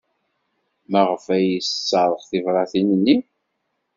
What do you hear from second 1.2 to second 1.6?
ay